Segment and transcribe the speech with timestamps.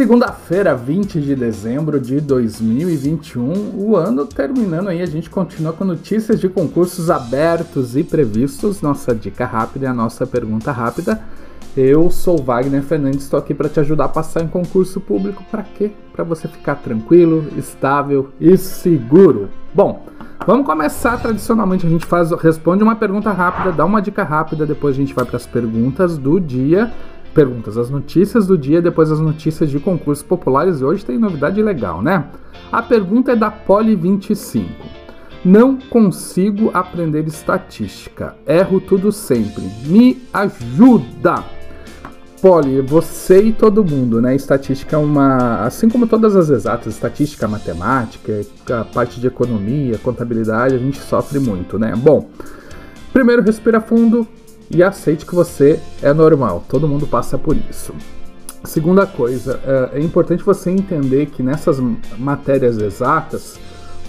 [0.00, 6.40] Segunda-feira, 20 de dezembro de 2021, o ano terminando aí, a gente continua com notícias
[6.40, 8.80] de concursos abertos e previstos.
[8.80, 11.20] Nossa dica rápida e a nossa pergunta rápida.
[11.76, 15.44] Eu sou Wagner Fernandes, estou aqui para te ajudar a passar em concurso público.
[15.50, 15.90] Para quê?
[16.14, 19.50] Para você ficar tranquilo, estável e seguro.
[19.74, 20.06] Bom,
[20.46, 21.18] vamos começar.
[21.18, 25.12] Tradicionalmente a gente faz, responde uma pergunta rápida, dá uma dica rápida, depois a gente
[25.12, 26.90] vai para as perguntas do dia
[27.34, 31.62] perguntas, as notícias do dia, depois as notícias de concursos populares e hoje tem novidade
[31.62, 32.26] legal, né?
[32.70, 34.68] A pergunta é da Poli 25.
[35.44, 38.36] Não consigo aprender estatística.
[38.46, 39.62] Erro tudo sempre.
[39.86, 41.42] Me ajuda.
[42.42, 44.34] Poli, você e todo mundo, né?
[44.34, 45.64] Estatística é uma.
[45.64, 48.40] Assim como todas as exatas, estatística, matemática,
[48.70, 51.92] a parte de economia, contabilidade, a gente sofre muito, né?
[51.96, 52.28] Bom,
[53.12, 54.26] primeiro respira fundo,
[54.70, 57.92] e aceite que você é normal, todo mundo passa por isso.
[58.62, 59.58] Segunda coisa,
[59.92, 61.80] é, é importante você entender que nessas
[62.18, 63.58] matérias exatas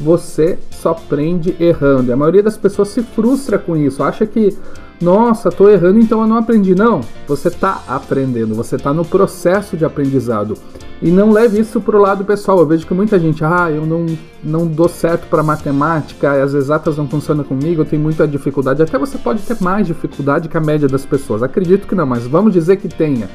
[0.02, 2.10] você só aprende errando.
[2.10, 4.58] E a maioria das pessoas se frustra com isso, acha que,
[5.00, 6.74] nossa, estou errando, então eu não aprendi.
[6.76, 10.58] Não, você está aprendendo, você está no processo de aprendizado.
[11.02, 12.60] E não leve isso para o lado pessoal.
[12.60, 14.06] Eu vejo que muita gente, ah, eu não,
[14.44, 18.84] não dou certo para matemática, as exatas não funcionam comigo, eu tenho muita dificuldade.
[18.84, 21.42] Até você pode ter mais dificuldade que a média das pessoas.
[21.42, 23.30] Acredito que não, mas vamos dizer que tenha.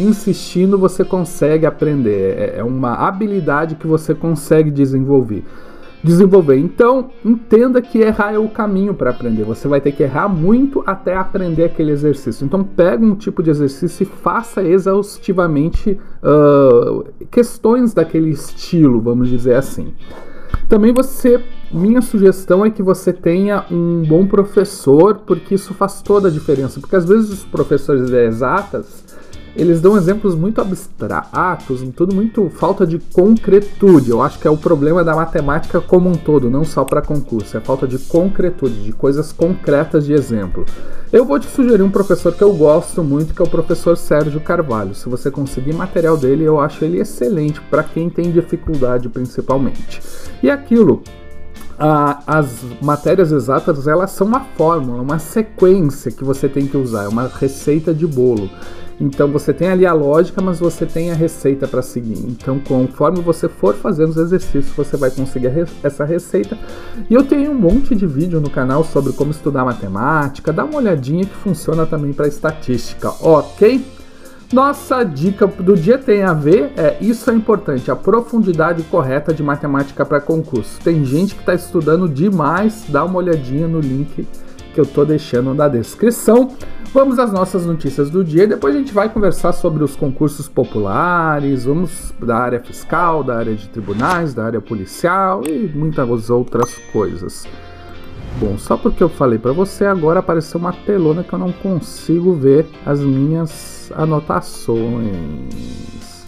[0.00, 2.38] Insistindo, você consegue aprender.
[2.38, 5.44] É, é uma habilidade que você consegue desenvolver
[6.02, 6.56] desenvolver.
[6.56, 9.44] Então, entenda que errar é o caminho para aprender.
[9.44, 12.44] Você vai ter que errar muito até aprender aquele exercício.
[12.44, 19.54] Então, pega um tipo de exercício e faça exaustivamente uh, questões daquele estilo, vamos dizer
[19.54, 19.94] assim.
[20.68, 26.28] Também você, minha sugestão é que você tenha um bom professor, porque isso faz toda
[26.28, 26.80] a diferença.
[26.80, 29.11] Porque às vezes os professores de exatas
[29.54, 34.10] eles dão exemplos muito abstratos, tudo muito falta de concretude.
[34.10, 37.56] Eu acho que é o problema da matemática como um todo, não só para concurso,
[37.56, 40.64] é falta de concretude, de coisas concretas de exemplo.
[41.12, 44.40] Eu vou te sugerir um professor que eu gosto muito, que é o professor Sérgio
[44.40, 44.94] Carvalho.
[44.94, 50.00] Se você conseguir material dele, eu acho ele excelente para quem tem dificuldade principalmente.
[50.42, 51.02] E aquilo,
[51.78, 57.08] as matérias exatas elas são uma fórmula, uma sequência que você tem que usar, é
[57.08, 58.48] uma receita de bolo.
[59.00, 62.18] Então você tem ali a lógica, mas você tem a receita para seguir.
[62.18, 65.50] Então, conforme você for fazendo os exercícios, você vai conseguir
[65.82, 66.56] essa receita.
[67.10, 70.52] E eu tenho um monte de vídeo no canal sobre como estudar matemática.
[70.52, 73.84] Dá uma olhadinha que funciona também para estatística, ok?
[74.52, 79.42] Nossa dica do dia tem a ver, é isso é importante, a profundidade correta de
[79.42, 80.78] matemática para concurso.
[80.84, 84.28] Tem gente que está estudando demais, dá uma olhadinha no link
[84.72, 86.50] que eu estou deixando na descrição.
[86.92, 88.46] Vamos às nossas notícias do dia.
[88.46, 93.54] Depois a gente vai conversar sobre os concursos populares, vamos da área fiscal, da área
[93.54, 97.46] de tribunais, da área policial e muitas outras coisas.
[98.38, 102.34] Bom, só porque eu falei para você, agora apareceu uma telona que eu não consigo
[102.34, 106.26] ver as minhas anotações.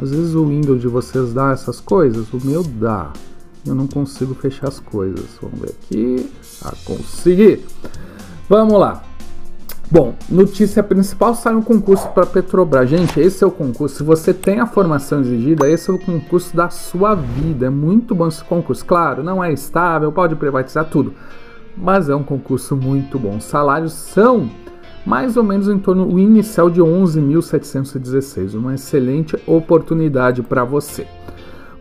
[0.00, 3.12] Às vezes o Windows de vocês dá essas coisas, o meu dá.
[3.66, 5.26] Eu não consigo fechar as coisas.
[5.40, 6.30] Vamos ver aqui.
[6.64, 7.64] Ah, consegui.
[8.48, 9.02] Vamos lá.
[9.92, 12.88] Bom, notícia principal sai um concurso para Petrobras.
[12.88, 13.96] Gente, esse é o concurso.
[13.96, 17.66] Se você tem a formação exigida, esse é o concurso da sua vida.
[17.66, 18.86] É muito bom esse concurso.
[18.86, 21.12] Claro, não é estável, pode privatizar tudo,
[21.76, 23.36] mas é um concurso muito bom.
[23.36, 24.48] Os salários são
[25.04, 28.54] mais ou menos em torno do inicial de 11.716.
[28.54, 31.06] Uma excelente oportunidade para você.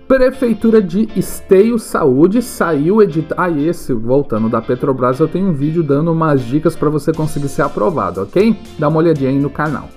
[0.08, 3.36] Prefeitura de Esteio Saúde saiu editar.
[3.38, 7.48] Ah, esse, voltando da Petrobras, eu tenho um vídeo dando umas dicas para você conseguir
[7.48, 8.56] ser aprovado, ok?
[8.78, 9.90] Dá uma olhadinha aí no canal.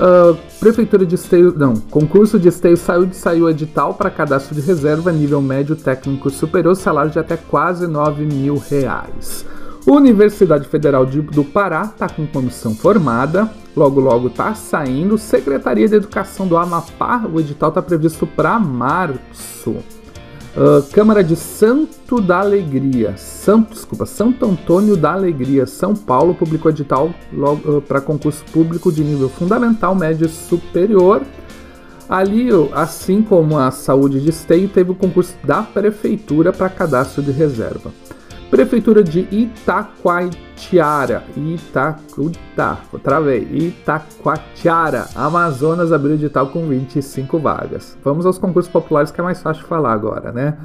[0.00, 1.52] Uh, Prefeitura de Esteio.
[1.56, 6.74] Não, concurso de Esteio Saúde saiu edital para cadastro de reserva nível médio técnico superior,
[6.74, 9.44] salário de até quase 9 mil reais.
[9.90, 15.16] Universidade Federal de, do Pará está com comissão formada, logo logo está saindo.
[15.16, 19.70] Secretaria de Educação do Amapá, o edital está previsto para março.
[19.70, 26.70] Uh, Câmara de Santo da Alegria, Santo, desculpa, Santo Antônio da Alegria, São Paulo, publicou
[26.70, 31.22] edital uh, para concurso público de nível fundamental, médio e superior.
[32.06, 37.30] Ali, assim como a saúde de esteio, teve o concurso da prefeitura para cadastro de
[37.30, 37.90] reserva.
[38.50, 47.98] Prefeitura de Itacoatiara, Itacuta, travei, Itacoatiara, Amazonas abriu edital com 25 vagas.
[48.02, 50.56] Vamos aos concursos populares que é mais fácil falar agora, né?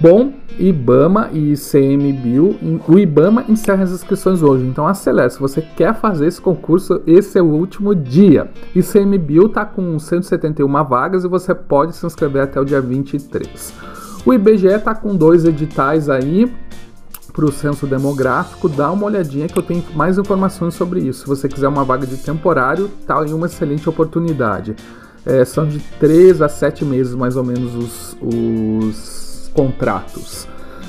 [0.00, 5.30] Bom, IBAMA e ICMBio, o IBAMA encerra as inscrições hoje, então acelere.
[5.30, 8.50] Se você quer fazer esse concurso, esse é o último dia.
[8.74, 13.74] ICMBio está com 171 vagas e você pode se inscrever até o dia 23.
[14.24, 16.50] O IBGE está com dois editais aí
[17.30, 21.20] para o censo demográfico, dá uma olhadinha que eu tenho mais informações sobre isso.
[21.20, 24.76] Se você quiser uma vaga de temporário, tá aí uma excelente oportunidade.
[25.24, 30.48] É, são de 3 a 7 meses mais ou menos os, os contratos.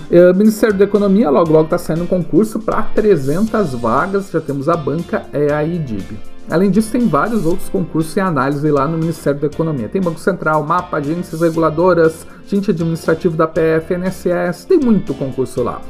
[0.09, 4.67] É, Ministério da Economia logo logo está saindo um concurso para 300 vagas, já temos
[4.67, 6.30] a banca, é a IDIB.
[6.49, 9.87] Além disso, tem vários outros concursos em análise lá no Ministério da Economia.
[9.87, 15.81] Tem Banco Central, MAPA, agências reguladoras, gente administrativo da PF, NSS, tem muito concurso lá.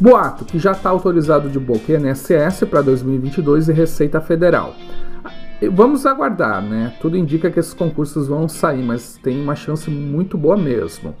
[0.00, 4.74] Boato, que já está autorizado de boca INSS para 2022 e Receita Federal.
[5.72, 6.92] Vamos aguardar, né?
[7.00, 11.14] Tudo indica que esses concursos vão sair, mas tem uma chance muito boa mesmo.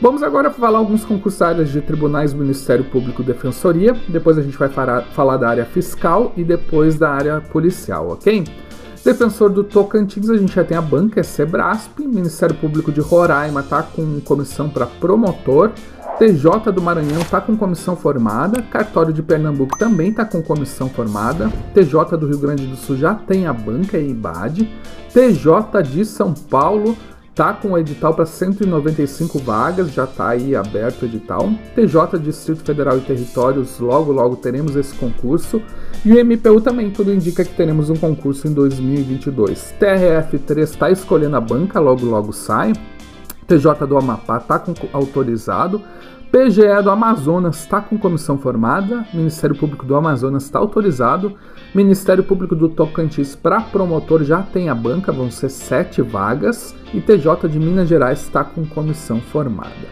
[0.00, 3.96] Vamos agora falar alguns concursários de tribunais, Ministério Público Defensoria.
[4.08, 8.44] Depois a gente vai falar da área fiscal e depois da área policial, ok?
[9.02, 12.00] Defensor do Tocantins, a gente já tem a banca, é Sebrasp.
[12.00, 15.72] Ministério Público de Roraima está com comissão para promotor.
[16.18, 18.60] TJ do Maranhão está com comissão formada.
[18.62, 21.50] Cartório de Pernambuco também está com comissão formada.
[21.72, 24.68] TJ do Rio Grande do Sul já tem a banca e IBAD.
[25.12, 26.96] TJ de São Paulo
[27.36, 31.50] Tá com o edital para 195 vagas, já está aí aberto o edital.
[31.74, 35.60] TJ Distrito Federal e Territórios, logo logo teremos esse concurso.
[36.02, 39.74] E o MPU também, tudo indica que teremos um concurso em 2022.
[39.78, 42.72] TRF3 está escolhendo a banca, logo logo sai.
[43.46, 45.82] TJ do Amapá está autorizado.
[46.36, 51.32] PGE do Amazonas está com comissão formada, Ministério Público do Amazonas está autorizado,
[51.74, 57.00] Ministério Público do Tocantins para promotor já tem a banca, vão ser sete vagas, e
[57.00, 59.88] TJ de Minas Gerais está com comissão formada.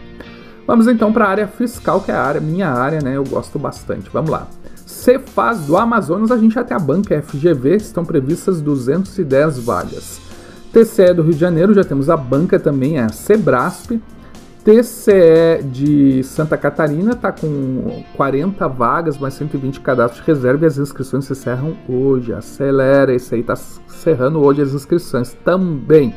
[0.67, 3.17] Vamos então para a área fiscal, que é a área, minha área, né?
[3.17, 4.11] Eu gosto bastante.
[4.13, 4.45] Vamos lá.
[4.85, 10.21] Cefaz do Amazonas, a gente já tem a banca FGV, estão previstas 210 vagas.
[10.71, 13.99] TCE do Rio de Janeiro, já temos a banca também, é a Sebrasp,
[14.65, 20.79] TCE de Santa Catarina está com 40 vagas, mais 120 cadastros de reserva e as
[20.79, 22.33] inscrições se encerram hoje.
[22.33, 26.15] Acelera, esse aí está encerrando hoje as inscrições também.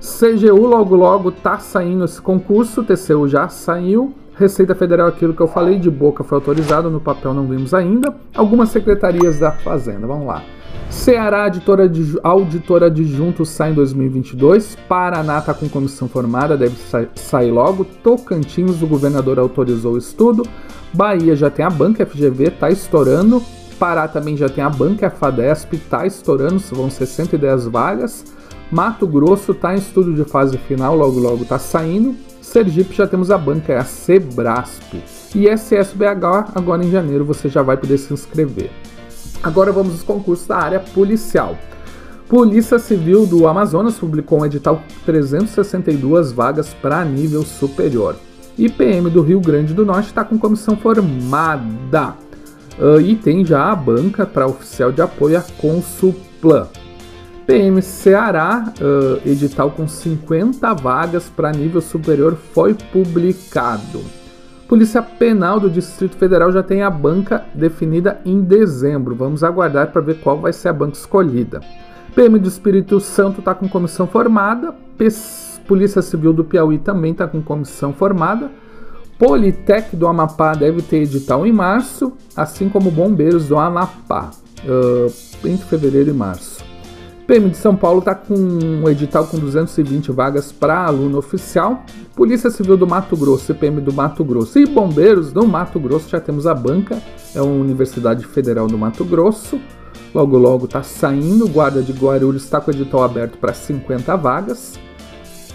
[0.00, 4.14] CGU logo logo está saindo esse concurso, TCU já saiu.
[4.42, 8.12] Receita Federal, aquilo que eu falei, de boca foi autorizado, no papel não vimos ainda.
[8.34, 10.42] Algumas secretarias da Fazenda, vamos lá.
[10.90, 14.76] Ceará, auditora, de, auditora adjunto, sai em 2022.
[14.88, 17.84] Paraná está com comissão formada, deve sa sair logo.
[18.02, 20.42] Tocantins, o governador autorizou o estudo.
[20.92, 23.40] Bahia já tem a banca FGV, está estourando.
[23.78, 28.24] Pará também já tem a banca FADESP, está estourando, vão ser 110 vagas.
[28.70, 32.14] Mato Grosso está em estudo de fase final, logo logo está saindo.
[32.52, 35.02] Sergipe já temos a banca, é a Sebrasp.
[35.34, 38.70] E SSBH, agora em janeiro, você já vai poder se inscrever.
[39.42, 41.56] Agora vamos aos concursos da área policial.
[42.28, 48.16] Polícia Civil do Amazonas publicou um edital 362 vagas para nível superior.
[48.58, 52.16] IPM do Rio Grande do Norte está com comissão formada.
[52.78, 56.68] Uh, e tem já a banca para oficial de apoio a Consuplan.
[57.46, 64.00] PM Ceará, uh, edital com 50 vagas para nível superior, foi publicado.
[64.68, 69.14] Polícia Penal do Distrito Federal já tem a banca definida em dezembro.
[69.14, 71.60] Vamos aguardar para ver qual vai ser a banca escolhida.
[72.14, 74.74] PM do Espírito Santo está com comissão formada.
[75.66, 78.50] Polícia Civil do Piauí também está com comissão formada.
[79.18, 84.30] Politec do Amapá deve ter edital em março, assim como Bombeiros do Amapá,
[84.64, 85.12] uh,
[85.46, 86.61] entre fevereiro e março.
[87.26, 91.84] PM de São Paulo está com um edital com 220 vagas para aluno oficial.
[92.16, 96.20] Polícia Civil do Mato Grosso, CPM do Mato Grosso e Bombeiros do Mato Grosso já
[96.20, 97.00] temos a banca,
[97.34, 99.60] é a Universidade Federal do Mato Grosso.
[100.14, 101.48] Logo, logo está saindo.
[101.48, 104.78] Guarda de Guarulhos está com o edital aberto para 50 vagas.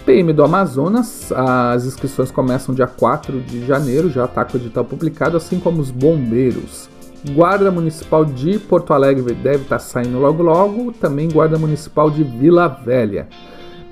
[0.04, 4.84] PM do Amazonas, as inscrições começam dia 4 de janeiro, já está com o edital
[4.84, 6.88] publicado, assim como os bombeiros.
[7.32, 12.22] Guarda Municipal de Porto Alegre deve estar tá saindo logo logo, também Guarda Municipal de
[12.22, 13.28] Vila Velha.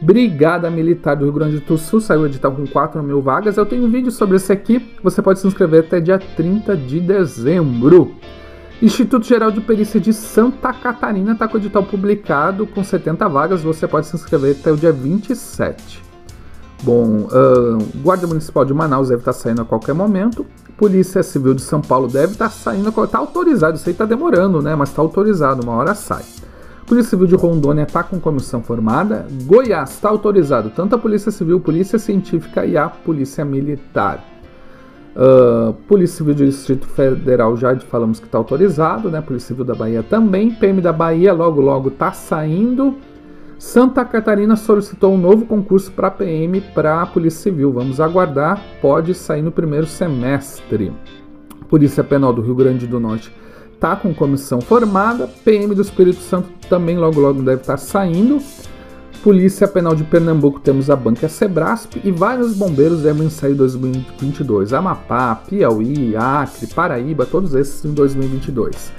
[0.01, 3.57] Brigada Militar do Rio Grande do Sul saiu o edital com 4 mil vagas.
[3.57, 7.01] Eu tenho um vídeo sobre esse aqui, você pode se inscrever até dia 30 de
[7.01, 8.15] dezembro.
[8.81, 13.63] Instituto Geral de Perícia de Santa Catarina está com o edital publicado com 70 vagas,
[13.63, 16.03] você pode se inscrever até o dia 27.
[16.83, 20.45] Bom, uh, Guarda Municipal de Manaus deve estar tá saindo a qualquer momento.
[20.77, 24.61] Polícia Civil de São Paulo deve estar tá saindo, está autorizado, isso aí está demorando,
[24.61, 24.75] né?
[24.75, 26.23] Mas está autorizado, uma hora sai.
[26.87, 29.27] Polícia Civil de Rondônia está com comissão formada.
[29.43, 34.25] Goiás está autorizado tanto a Polícia Civil, Polícia Científica e a Polícia Militar.
[35.17, 39.21] Uh, Polícia Civil do Distrito Federal já falamos que está autorizado, né?
[39.21, 40.53] Polícia Civil da Bahia também.
[40.53, 42.95] PM da Bahia logo logo está saindo.
[43.59, 47.73] Santa Catarina solicitou um novo concurso para PM para a Polícia Civil.
[47.73, 50.93] Vamos aguardar, pode sair no primeiro semestre.
[51.69, 53.33] Polícia Penal do Rio Grande do Norte
[53.73, 55.27] está com comissão formada.
[55.43, 58.41] PM do Espírito Santo também logo logo deve estar tá saindo.
[59.23, 64.73] Polícia Penal de Pernambuco temos a Banca Sebrasp e vários bombeiros devem sair em 2022.
[64.73, 68.93] Amapá, Piauí, Acre, Paraíba, todos esses em 2022.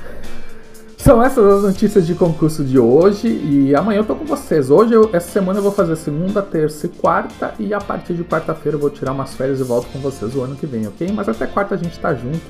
[0.97, 4.71] São essas as notícias de concurso de hoje e amanhã eu tô com vocês.
[4.71, 8.23] Hoje, eu, essa semana eu vou fazer segunda, terça e quarta e a partir de
[8.23, 11.09] quarta-feira eu vou tirar umas férias e volto com vocês o ano que vem, ok?
[11.13, 12.41] Mas até quarta a gente tá junto